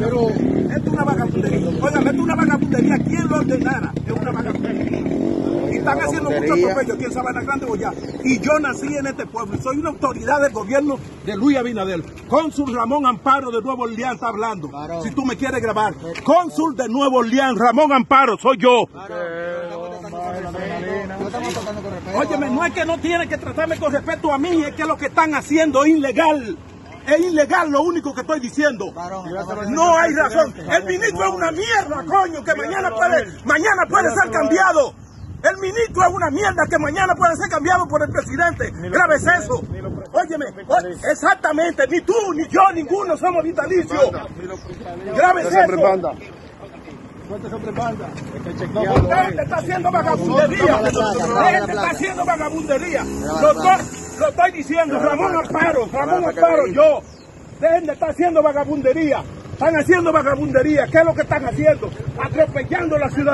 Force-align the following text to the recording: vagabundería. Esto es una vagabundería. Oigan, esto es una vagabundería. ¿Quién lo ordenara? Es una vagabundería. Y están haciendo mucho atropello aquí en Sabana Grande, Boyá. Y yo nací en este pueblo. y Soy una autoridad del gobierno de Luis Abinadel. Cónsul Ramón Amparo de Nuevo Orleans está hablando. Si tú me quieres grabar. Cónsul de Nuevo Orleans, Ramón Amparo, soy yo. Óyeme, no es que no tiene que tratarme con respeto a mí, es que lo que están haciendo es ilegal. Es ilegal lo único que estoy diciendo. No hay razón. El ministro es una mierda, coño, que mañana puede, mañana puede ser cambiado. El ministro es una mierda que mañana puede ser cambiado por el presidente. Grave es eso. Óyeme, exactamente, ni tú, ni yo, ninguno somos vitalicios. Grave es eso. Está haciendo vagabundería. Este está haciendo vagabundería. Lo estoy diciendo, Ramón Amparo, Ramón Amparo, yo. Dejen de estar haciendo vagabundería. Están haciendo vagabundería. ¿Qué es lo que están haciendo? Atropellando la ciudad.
vagabundería. 0.00 0.76
Esto 0.76 0.86
es 0.86 0.92
una 0.92 1.04
vagabundería. 1.04 1.68
Oigan, 1.68 2.06
esto 2.06 2.10
es 2.10 2.18
una 2.18 2.34
vagabundería. 2.34 2.98
¿Quién 2.98 3.28
lo 3.28 3.36
ordenara? 3.36 3.92
Es 4.06 4.12
una 4.12 4.30
vagabundería. 4.30 5.00
Y 5.70 5.76
están 5.76 6.00
haciendo 6.00 6.30
mucho 6.30 6.54
atropello 6.54 6.94
aquí 6.94 7.04
en 7.04 7.12
Sabana 7.12 7.42
Grande, 7.42 7.66
Boyá. 7.66 7.92
Y 8.24 8.40
yo 8.40 8.58
nací 8.58 8.96
en 8.96 9.06
este 9.06 9.26
pueblo. 9.26 9.56
y 9.56 9.62
Soy 9.62 9.78
una 9.78 9.90
autoridad 9.90 10.40
del 10.42 10.52
gobierno 10.52 10.98
de 11.24 11.36
Luis 11.36 11.56
Abinadel. 11.56 12.04
Cónsul 12.28 12.74
Ramón 12.74 13.06
Amparo 13.06 13.50
de 13.50 13.62
Nuevo 13.62 13.84
Orleans 13.84 14.14
está 14.14 14.28
hablando. 14.28 14.70
Si 15.02 15.10
tú 15.10 15.24
me 15.24 15.36
quieres 15.36 15.62
grabar. 15.62 15.94
Cónsul 16.24 16.76
de 16.76 16.88
Nuevo 16.88 17.18
Orleans, 17.18 17.58
Ramón 17.58 17.92
Amparo, 17.92 18.36
soy 18.38 18.56
yo. 18.58 18.86
Óyeme, 22.14 22.50
no 22.50 22.64
es 22.64 22.72
que 22.72 22.84
no 22.84 22.98
tiene 22.98 23.28
que 23.28 23.36
tratarme 23.36 23.76
con 23.76 23.92
respeto 23.92 24.32
a 24.32 24.38
mí, 24.38 24.62
es 24.64 24.74
que 24.74 24.84
lo 24.84 24.96
que 24.96 25.06
están 25.06 25.34
haciendo 25.34 25.84
es 25.84 25.90
ilegal. 25.90 26.56
Es 27.10 27.20
ilegal 27.20 27.70
lo 27.70 27.82
único 27.82 28.14
que 28.14 28.20
estoy 28.20 28.40
diciendo. 28.40 28.92
No 29.68 29.96
hay 29.98 30.14
razón. 30.14 30.54
El 30.70 30.84
ministro 30.84 31.24
es 31.24 31.30
una 31.30 31.50
mierda, 31.50 32.04
coño, 32.06 32.44
que 32.44 32.54
mañana 32.54 32.90
puede, 32.90 33.26
mañana 33.44 33.82
puede 33.88 34.14
ser 34.14 34.30
cambiado. 34.30 34.94
El 35.42 35.56
ministro 35.56 36.02
es 36.06 36.14
una 36.14 36.30
mierda 36.30 36.66
que 36.68 36.78
mañana 36.78 37.14
puede 37.14 37.34
ser 37.36 37.48
cambiado 37.48 37.88
por 37.88 38.02
el 38.02 38.10
presidente. 38.10 38.70
Grave 38.90 39.16
es 39.16 39.26
eso. 39.26 39.62
Óyeme, 40.12 40.46
exactamente, 41.10 41.86
ni 41.88 42.00
tú, 42.02 42.14
ni 42.34 42.46
yo, 42.48 42.60
ninguno 42.74 43.16
somos 43.16 43.42
vitalicios. 43.42 44.10
Grave 45.16 45.42
es 45.42 45.48
eso. 45.48 46.12
Está 49.40 49.56
haciendo 49.56 49.90
vagabundería. 49.90 50.80
Este 50.84 51.72
está 51.72 51.90
haciendo 51.90 52.24
vagabundería. 52.24 53.04
Lo 54.20 54.28
estoy 54.28 54.52
diciendo, 54.52 54.98
Ramón 54.98 55.34
Amparo, 55.36 55.88
Ramón 55.92 56.24
Amparo, 56.24 56.66
yo. 56.68 57.00
Dejen 57.58 57.86
de 57.86 57.92
estar 57.92 58.10
haciendo 58.10 58.42
vagabundería. 58.42 59.24
Están 59.52 59.76
haciendo 59.76 60.12
vagabundería. 60.12 60.86
¿Qué 60.86 60.98
es 60.98 61.04
lo 61.04 61.14
que 61.14 61.22
están 61.22 61.44
haciendo? 61.44 61.90
Atropellando 62.22 62.98
la 62.98 63.10
ciudad. 63.10 63.28